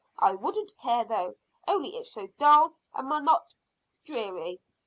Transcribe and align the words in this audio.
I 0.17 0.31
wouldn't 0.33 0.75
care, 0.81 1.03
though, 1.05 1.35
only 1.67 1.89
it's 1.95 2.11
so 2.11 2.25
dull 2.39 2.73
and 2.95 3.07
monot 3.07 3.55
dreary!" 4.03 4.59